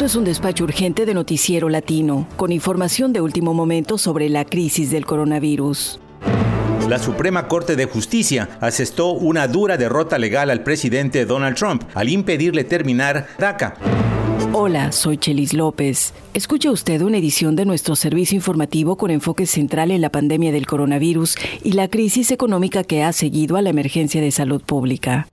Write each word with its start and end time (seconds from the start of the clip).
Esto 0.00 0.06
es 0.06 0.16
un 0.16 0.24
despacho 0.24 0.64
urgente 0.64 1.04
de 1.04 1.12
Noticiero 1.12 1.68
Latino, 1.68 2.26
con 2.38 2.52
información 2.52 3.12
de 3.12 3.20
último 3.20 3.52
momento 3.52 3.98
sobre 3.98 4.30
la 4.30 4.46
crisis 4.46 4.90
del 4.90 5.04
coronavirus. 5.04 6.00
La 6.88 6.98
Suprema 6.98 7.48
Corte 7.48 7.76
de 7.76 7.84
Justicia 7.84 8.48
asestó 8.62 9.10
una 9.10 9.46
dura 9.46 9.76
derrota 9.76 10.16
legal 10.16 10.48
al 10.48 10.62
presidente 10.62 11.26
Donald 11.26 11.54
Trump 11.54 11.82
al 11.92 12.08
impedirle 12.08 12.64
terminar 12.64 13.26
DACA. 13.38 13.74
Hola, 14.54 14.90
soy 14.90 15.18
Chelis 15.18 15.52
López. 15.52 16.14
Escucha 16.32 16.70
usted 16.70 17.02
una 17.02 17.18
edición 17.18 17.54
de 17.54 17.66
nuestro 17.66 17.94
servicio 17.94 18.34
informativo 18.34 18.96
con 18.96 19.10
enfoque 19.10 19.44
central 19.44 19.90
en 19.90 20.00
la 20.00 20.08
pandemia 20.08 20.50
del 20.50 20.66
coronavirus 20.66 21.36
y 21.62 21.72
la 21.72 21.88
crisis 21.88 22.30
económica 22.30 22.84
que 22.84 23.02
ha 23.02 23.12
seguido 23.12 23.58
a 23.58 23.60
la 23.60 23.68
emergencia 23.68 24.22
de 24.22 24.30
salud 24.30 24.62
pública. 24.62 25.28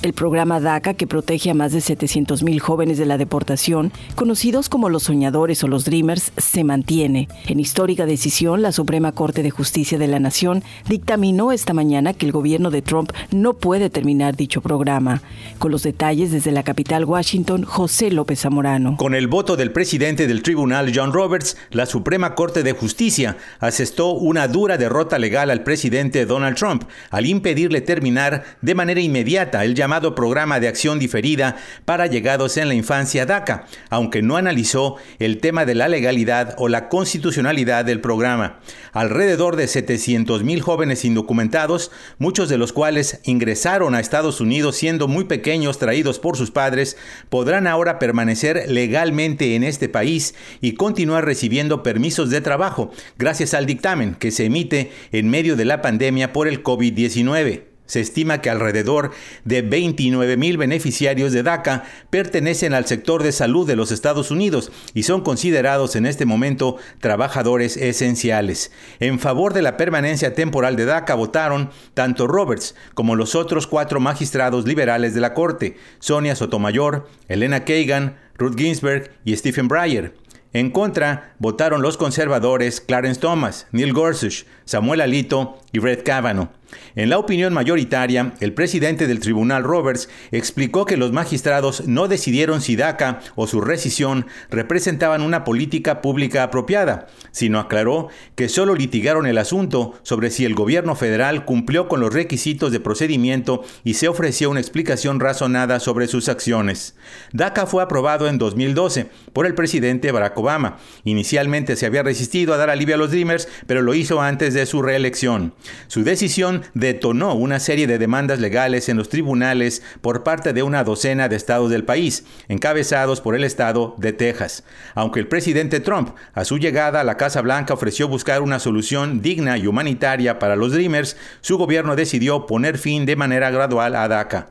El 0.00 0.12
programa 0.12 0.60
DACA, 0.60 0.94
que 0.94 1.08
protege 1.08 1.50
a 1.50 1.54
más 1.54 1.72
de 1.72 1.80
700.000 1.80 2.60
jóvenes 2.60 2.98
de 2.98 3.06
la 3.06 3.18
deportación, 3.18 3.90
conocidos 4.14 4.68
como 4.68 4.90
los 4.90 5.02
soñadores 5.02 5.64
o 5.64 5.66
los 5.66 5.84
Dreamers, 5.84 6.30
se 6.36 6.62
mantiene. 6.62 7.26
En 7.48 7.58
histórica 7.58 8.06
decisión, 8.06 8.62
la 8.62 8.70
Suprema 8.70 9.10
Corte 9.10 9.42
de 9.42 9.50
Justicia 9.50 9.98
de 9.98 10.06
la 10.06 10.20
Nación 10.20 10.62
dictaminó 10.88 11.50
esta 11.50 11.74
mañana 11.74 12.14
que 12.14 12.26
el 12.26 12.32
gobierno 12.32 12.70
de 12.70 12.80
Trump 12.80 13.10
no 13.32 13.54
puede 13.54 13.90
terminar 13.90 14.36
dicho 14.36 14.60
programa. 14.60 15.20
Con 15.58 15.72
los 15.72 15.82
detalles 15.82 16.30
desde 16.30 16.52
la 16.52 16.62
capital 16.62 17.04
Washington, 17.04 17.64
José 17.64 18.12
López 18.12 18.40
Zamorano. 18.40 18.96
Con 18.98 19.16
el 19.16 19.26
voto 19.26 19.56
del 19.56 19.72
presidente 19.72 20.28
del 20.28 20.44
tribunal, 20.44 20.92
John 20.94 21.12
Roberts, 21.12 21.56
la 21.72 21.86
Suprema 21.86 22.36
Corte 22.36 22.62
de 22.62 22.70
Justicia 22.70 23.36
asestó 23.58 24.12
una 24.12 24.46
dura 24.46 24.78
derrota 24.78 25.18
legal 25.18 25.50
al 25.50 25.64
presidente 25.64 26.24
Donald 26.24 26.56
Trump 26.56 26.84
al 27.10 27.26
impedirle 27.26 27.80
terminar 27.80 28.44
de 28.62 28.76
manera 28.76 29.00
inmediata 29.00 29.64
el 29.64 29.74
llamado 29.74 29.87
llamado 29.88 30.14
Programa 30.14 30.60
de 30.60 30.68
Acción 30.68 30.98
Diferida 30.98 31.56
para 31.86 32.06
Llegados 32.06 32.58
en 32.58 32.68
la 32.68 32.74
Infancia 32.74 33.24
DACA, 33.24 33.64
aunque 33.88 34.20
no 34.20 34.36
analizó 34.36 34.96
el 35.18 35.38
tema 35.38 35.64
de 35.64 35.74
la 35.74 35.88
legalidad 35.88 36.54
o 36.58 36.68
la 36.68 36.90
constitucionalidad 36.90 37.86
del 37.86 38.02
programa. 38.02 38.60
Alrededor 38.92 39.56
de 39.56 39.66
700 39.66 40.44
mil 40.44 40.60
jóvenes 40.60 41.06
indocumentados, 41.06 41.90
muchos 42.18 42.50
de 42.50 42.58
los 42.58 42.74
cuales 42.74 43.22
ingresaron 43.24 43.94
a 43.94 44.00
Estados 44.00 44.42
Unidos 44.42 44.76
siendo 44.76 45.08
muy 45.08 45.24
pequeños 45.24 45.78
traídos 45.78 46.18
por 46.18 46.36
sus 46.36 46.50
padres, 46.50 46.98
podrán 47.30 47.66
ahora 47.66 47.98
permanecer 47.98 48.70
legalmente 48.70 49.54
en 49.54 49.64
este 49.64 49.88
país 49.88 50.34
y 50.60 50.72
continuar 50.74 51.24
recibiendo 51.24 51.82
permisos 51.82 52.28
de 52.28 52.42
trabajo 52.42 52.90
gracias 53.16 53.54
al 53.54 53.64
dictamen 53.64 54.16
que 54.16 54.32
se 54.32 54.44
emite 54.44 54.92
en 55.12 55.30
medio 55.30 55.56
de 55.56 55.64
la 55.64 55.80
pandemia 55.80 56.34
por 56.34 56.46
el 56.46 56.62
COVID-19. 56.62 57.67
Se 57.88 58.00
estima 58.00 58.42
que 58.42 58.50
alrededor 58.50 59.12
de 59.44 59.62
29 59.62 60.36
mil 60.36 60.58
beneficiarios 60.58 61.32
de 61.32 61.42
DACA 61.42 61.84
pertenecen 62.10 62.74
al 62.74 62.84
sector 62.84 63.22
de 63.22 63.32
salud 63.32 63.66
de 63.66 63.76
los 63.76 63.92
Estados 63.92 64.30
Unidos 64.30 64.70
y 64.92 65.04
son 65.04 65.22
considerados 65.22 65.96
en 65.96 66.04
este 66.04 66.26
momento 66.26 66.76
trabajadores 67.00 67.78
esenciales. 67.78 68.70
En 69.00 69.18
favor 69.18 69.54
de 69.54 69.62
la 69.62 69.78
permanencia 69.78 70.34
temporal 70.34 70.76
de 70.76 70.84
DACA 70.84 71.14
votaron 71.14 71.70
tanto 71.94 72.26
Roberts 72.26 72.74
como 72.92 73.16
los 73.16 73.34
otros 73.34 73.66
cuatro 73.66 74.00
magistrados 74.00 74.66
liberales 74.66 75.14
de 75.14 75.22
la 75.22 75.32
Corte, 75.32 75.78
Sonia 75.98 76.36
Sotomayor, 76.36 77.08
Elena 77.26 77.64
Kagan, 77.64 78.18
Ruth 78.36 78.56
Ginsburg 78.56 79.10
y 79.24 79.34
Stephen 79.34 79.66
Breyer. 79.66 80.14
En 80.52 80.70
contra 80.70 81.34
votaron 81.38 81.80
los 81.80 81.96
conservadores 81.96 82.82
Clarence 82.82 83.20
Thomas, 83.20 83.66
Neil 83.72 83.94
Gorsuch, 83.94 84.44
Samuel 84.66 85.00
Alito 85.00 85.58
y 85.72 85.78
Brett 85.78 86.02
Kavanaugh. 86.04 86.57
En 86.94 87.10
la 87.10 87.18
opinión 87.18 87.52
mayoritaria, 87.52 88.32
el 88.40 88.52
presidente 88.52 89.06
del 89.06 89.20
tribunal 89.20 89.62
Roberts 89.64 90.08
explicó 90.32 90.84
que 90.84 90.96
los 90.96 91.12
magistrados 91.12 91.86
no 91.86 92.08
decidieron 92.08 92.60
si 92.60 92.76
DACA 92.76 93.20
o 93.34 93.46
su 93.46 93.60
rescisión 93.60 94.26
representaban 94.50 95.22
una 95.22 95.44
política 95.44 96.02
pública 96.02 96.42
apropiada, 96.42 97.06
sino 97.30 97.58
aclaró 97.58 98.08
que 98.34 98.48
solo 98.48 98.74
litigaron 98.74 99.26
el 99.26 99.38
asunto 99.38 99.94
sobre 100.02 100.30
si 100.30 100.44
el 100.44 100.54
gobierno 100.54 100.94
federal 100.96 101.44
cumplió 101.44 101.88
con 101.88 102.00
los 102.00 102.12
requisitos 102.12 102.72
de 102.72 102.80
procedimiento 102.80 103.64
y 103.84 103.94
se 103.94 104.08
ofreció 104.08 104.50
una 104.50 104.60
explicación 104.60 105.20
razonada 105.20 105.80
sobre 105.80 106.08
sus 106.08 106.28
acciones. 106.28 106.96
DACA 107.32 107.66
fue 107.66 107.82
aprobado 107.82 108.28
en 108.28 108.38
2012 108.38 109.10
por 109.32 109.46
el 109.46 109.54
presidente 109.54 110.12
Barack 110.12 110.36
Obama. 110.38 110.78
Inicialmente 111.04 111.76
se 111.76 111.86
había 111.86 112.02
resistido 112.02 112.54
a 112.54 112.56
dar 112.56 112.70
alivio 112.70 112.94
a 112.94 112.98
los 112.98 113.10
Dreamers, 113.10 113.48
pero 113.66 113.82
lo 113.82 113.94
hizo 113.94 114.20
antes 114.20 114.54
de 114.54 114.66
su 114.66 114.82
reelección. 114.82 115.54
Su 115.86 116.04
decisión 116.04 116.57
detonó 116.74 117.34
una 117.34 117.60
serie 117.60 117.86
de 117.86 117.98
demandas 117.98 118.40
legales 118.40 118.88
en 118.88 118.96
los 118.96 119.08
tribunales 119.08 119.82
por 120.00 120.22
parte 120.22 120.52
de 120.52 120.62
una 120.62 120.84
docena 120.84 121.28
de 121.28 121.36
estados 121.36 121.70
del 121.70 121.84
país, 121.84 122.24
encabezados 122.48 123.20
por 123.20 123.34
el 123.34 123.44
estado 123.44 123.94
de 123.98 124.12
Texas. 124.12 124.64
Aunque 124.94 125.20
el 125.20 125.28
presidente 125.28 125.80
Trump, 125.80 126.10
a 126.34 126.44
su 126.44 126.58
llegada 126.58 127.00
a 127.00 127.04
la 127.04 127.16
Casa 127.16 127.40
Blanca, 127.40 127.74
ofreció 127.74 128.08
buscar 128.08 128.42
una 128.42 128.58
solución 128.58 129.22
digna 129.22 129.58
y 129.58 129.66
humanitaria 129.66 130.38
para 130.38 130.56
los 130.56 130.72
Dreamers, 130.72 131.16
su 131.40 131.58
gobierno 131.58 131.96
decidió 131.96 132.46
poner 132.46 132.78
fin 132.78 133.06
de 133.06 133.16
manera 133.16 133.50
gradual 133.50 133.96
a 133.96 134.08
DACA. 134.08 134.50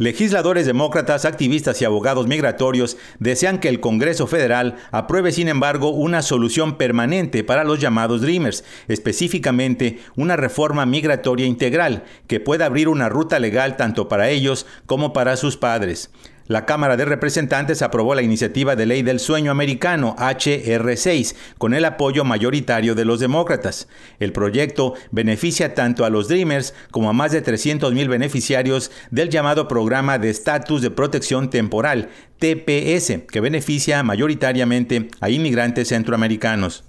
Legisladores 0.00 0.64
demócratas, 0.64 1.24
activistas 1.24 1.82
y 1.82 1.84
abogados 1.84 2.28
migratorios 2.28 2.96
desean 3.18 3.58
que 3.58 3.68
el 3.68 3.80
Congreso 3.80 4.28
Federal 4.28 4.76
apruebe, 4.92 5.32
sin 5.32 5.48
embargo, 5.48 5.90
una 5.90 6.22
solución 6.22 6.78
permanente 6.78 7.42
para 7.42 7.64
los 7.64 7.80
llamados 7.80 8.20
Dreamers, 8.20 8.62
específicamente 8.86 9.98
una 10.14 10.36
reforma 10.36 10.86
migratoria 10.86 11.46
integral 11.46 12.04
que 12.28 12.38
pueda 12.38 12.66
abrir 12.66 12.88
una 12.88 13.08
ruta 13.08 13.40
legal 13.40 13.76
tanto 13.76 14.06
para 14.06 14.30
ellos 14.30 14.66
como 14.86 15.12
para 15.12 15.36
sus 15.36 15.56
padres. 15.56 16.12
La 16.48 16.64
Cámara 16.64 16.96
de 16.96 17.04
Representantes 17.04 17.82
aprobó 17.82 18.14
la 18.14 18.22
iniciativa 18.22 18.74
de 18.74 18.86
ley 18.86 19.02
del 19.02 19.20
sueño 19.20 19.50
americano 19.50 20.16
HR6 20.16 21.36
con 21.58 21.74
el 21.74 21.84
apoyo 21.84 22.24
mayoritario 22.24 22.94
de 22.94 23.04
los 23.04 23.20
demócratas. 23.20 23.86
El 24.18 24.32
proyecto 24.32 24.94
beneficia 25.10 25.74
tanto 25.74 26.06
a 26.06 26.10
los 26.10 26.26
Dreamers 26.26 26.72
como 26.90 27.10
a 27.10 27.12
más 27.12 27.32
de 27.32 27.42
300 27.42 27.92
mil 27.92 28.08
beneficiarios 28.08 28.90
del 29.10 29.28
llamado 29.28 29.68
Programa 29.68 30.18
de 30.18 30.30
Estatus 30.30 30.80
de 30.80 30.90
Protección 30.90 31.50
Temporal, 31.50 32.08
TPS, 32.38 33.24
que 33.30 33.40
beneficia 33.42 34.02
mayoritariamente 34.02 35.10
a 35.20 35.28
inmigrantes 35.28 35.88
centroamericanos. 35.88 36.84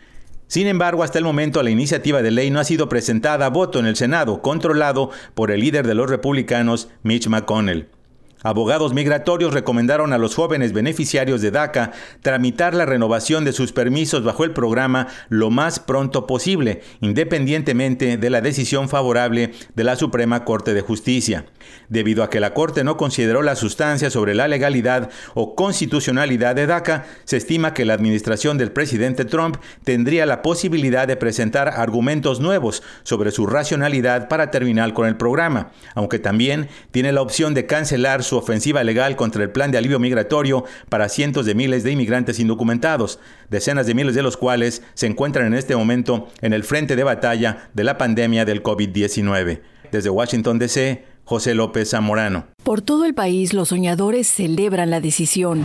Sin 0.47 0.67
embargo, 0.67 1.03
hasta 1.03 1.17
el 1.17 1.25
momento 1.25 1.61
la 1.63 1.69
iniciativa 1.69 2.21
de 2.21 2.31
ley 2.31 2.49
no 2.49 2.61
ha 2.61 2.63
sido 2.63 2.87
presentada 2.87 3.47
a 3.47 3.49
voto 3.49 3.79
en 3.79 3.87
el 3.87 3.97
Senado, 3.97 4.41
controlado 4.41 5.11
por 5.33 5.51
el 5.51 5.59
líder 5.59 5.85
de 5.85 5.95
los 5.95 6.09
republicanos, 6.09 6.87
Mitch 7.03 7.27
McConnell. 7.27 7.98
Abogados 8.41 8.93
migratorios 8.93 9.53
recomendaron 9.53 10.13
a 10.13 10.17
los 10.17 10.33
jóvenes 10.33 10.71
beneficiarios 10.71 11.41
de 11.41 11.51
DACA 11.51 11.91
tramitar 12.21 12.73
la 12.73 12.85
renovación 12.85 13.43
de 13.43 13.51
sus 13.51 13.73
permisos 13.73 14.23
bajo 14.23 14.45
el 14.45 14.51
programa 14.51 15.07
lo 15.27 15.49
más 15.49 15.81
pronto 15.81 16.25
posible, 16.25 16.81
independientemente 17.01 18.15
de 18.15 18.29
la 18.29 18.39
decisión 18.39 18.87
favorable 18.87 19.51
de 19.75 19.83
la 19.83 19.97
Suprema 19.97 20.45
Corte 20.45 20.73
de 20.73 20.81
Justicia. 20.81 21.45
Debido 21.89 22.23
a 22.23 22.29
que 22.29 22.39
la 22.39 22.53
Corte 22.53 22.83
no 22.83 22.97
consideró 22.97 23.41
la 23.41 23.55
sustancia 23.55 24.09
sobre 24.09 24.35
la 24.35 24.47
legalidad 24.47 25.09
o 25.33 25.55
constitucionalidad 25.55 26.55
de 26.55 26.67
DACA, 26.67 27.05
se 27.23 27.37
estima 27.37 27.73
que 27.73 27.85
la 27.85 27.93
administración 27.93 28.57
del 28.57 28.71
presidente 28.71 29.25
Trump 29.25 29.57
tendría 29.83 30.25
la 30.25 30.41
posibilidad 30.41 31.07
de 31.07 31.15
presentar 31.15 31.69
argumentos 31.69 32.39
nuevos 32.39 32.83
sobre 33.03 33.31
su 33.31 33.47
racionalidad 33.47 34.27
para 34.27 34.51
terminar 34.51 34.93
con 34.93 35.07
el 35.07 35.17
programa, 35.17 35.71
aunque 35.95 36.19
también 36.19 36.69
tiene 36.91 37.11
la 37.11 37.21
opción 37.21 37.53
de 37.53 37.65
cancelar 37.65 38.23
su 38.23 38.37
ofensiva 38.37 38.83
legal 38.83 39.15
contra 39.15 39.43
el 39.43 39.51
plan 39.51 39.71
de 39.71 39.77
alivio 39.77 39.99
migratorio 39.99 40.65
para 40.89 41.09
cientos 41.09 41.45
de 41.45 41.55
miles 41.55 41.83
de 41.83 41.91
inmigrantes 41.91 42.39
indocumentados, 42.39 43.19
decenas 43.49 43.87
de 43.87 43.93
miles 43.93 44.15
de 44.15 44.23
los 44.23 44.37
cuales 44.37 44.83
se 44.93 45.07
encuentran 45.07 45.47
en 45.47 45.53
este 45.53 45.75
momento 45.75 46.29
en 46.41 46.53
el 46.53 46.63
frente 46.63 46.95
de 46.95 47.03
batalla 47.03 47.69
de 47.73 47.83
la 47.83 47.97
pandemia 47.97 48.45
del 48.45 48.63
COVID-19. 48.63 49.61
Desde 49.91 50.09
Washington, 50.09 50.59
D.C., 50.59 51.08
José 51.29 51.53
López 51.53 51.91
Zamorano. 51.91 52.47
Por 52.63 52.81
todo 52.81 53.05
el 53.05 53.13
país, 53.13 53.53
los 53.53 53.69
soñadores 53.69 54.27
celebran 54.27 54.89
la 54.89 54.99
decisión. 54.99 55.63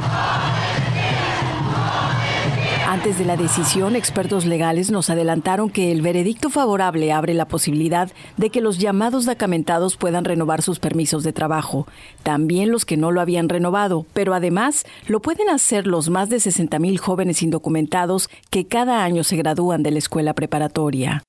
Antes 2.86 3.18
de 3.18 3.24
la 3.24 3.38
decisión, 3.38 3.96
expertos 3.96 4.44
legales 4.44 4.90
nos 4.90 5.08
adelantaron 5.08 5.70
que 5.70 5.90
el 5.90 6.02
veredicto 6.02 6.50
favorable 6.50 7.12
abre 7.12 7.32
la 7.32 7.48
posibilidad 7.48 8.12
de 8.36 8.50
que 8.50 8.60
los 8.60 8.76
llamados 8.76 9.24
documentados 9.24 9.96
puedan 9.96 10.26
renovar 10.26 10.60
sus 10.60 10.80
permisos 10.80 11.24
de 11.24 11.32
trabajo, 11.32 11.86
también 12.22 12.70
los 12.70 12.84
que 12.84 12.98
no 12.98 13.10
lo 13.10 13.22
habían 13.22 13.48
renovado, 13.48 14.04
pero 14.12 14.34
además 14.34 14.84
lo 15.08 15.22
pueden 15.22 15.48
hacer 15.48 15.86
los 15.86 16.10
más 16.10 16.28
de 16.28 16.40
60 16.40 16.78
mil 16.78 16.98
jóvenes 16.98 17.42
indocumentados 17.42 18.28
que 18.50 18.66
cada 18.66 19.02
año 19.02 19.24
se 19.24 19.36
gradúan 19.36 19.82
de 19.82 19.92
la 19.92 19.98
escuela 19.98 20.34
preparatoria. 20.34 21.22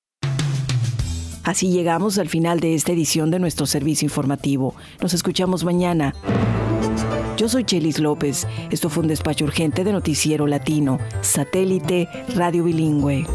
Así 1.45 1.69
llegamos 1.69 2.17
al 2.17 2.27
final 2.27 2.59
de 2.59 2.73
esta 2.73 2.91
edición 2.91 3.29
de 3.29 3.39
nuestro 3.39 3.67
servicio 3.67 4.07
informativo. 4.07 4.73
Nos 4.99 5.13
escuchamos 5.13 5.63
mañana. 5.63 6.15
Yo 7.37 7.47
soy 7.47 7.63
Chelis 7.63 7.99
López. 7.99 8.47
Esto 8.71 8.89
fue 8.89 9.03
un 9.03 9.09
despacho 9.09 9.45
urgente 9.45 9.83
de 9.83 9.91
Noticiero 9.91 10.47
Latino, 10.47 10.97
satélite, 11.21 12.09
radio 12.35 12.63
bilingüe. 12.63 13.27